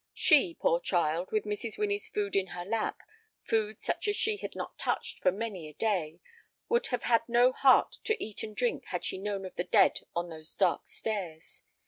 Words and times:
She, 0.15 0.55
poor 0.55 0.79
child, 0.79 1.31
with 1.31 1.45
Mrs. 1.45 1.77
Winnie's 1.77 2.09
food 2.09 2.35
in 2.35 2.47
her 2.47 2.65
lap—food 2.65 3.79
such 3.79 4.07
as 4.07 4.15
she 4.15 4.37
had 4.37 4.55
not 4.55 4.79
touched 4.79 5.19
for 5.19 5.31
many 5.31 5.67
a 5.69 5.75
day—would 5.75 6.87
have 6.87 7.03
had 7.03 7.29
no 7.29 7.51
heart 7.51 7.97
to 8.05 8.17
eat 8.23 8.41
and 8.41 8.55
drink 8.55 8.85
had 8.85 9.05
she 9.05 9.19
known 9.19 9.45
of 9.45 9.55
the 9.57 9.63
dead 9.63 9.99
on 10.15 10.29
those 10.29 10.55
dark 10.55 10.87
stairs. 10.87 11.65